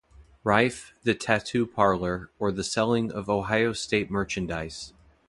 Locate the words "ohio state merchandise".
3.29-4.93